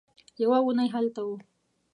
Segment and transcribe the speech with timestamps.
[0.41, 1.37] يوه اوونۍ هلته وه.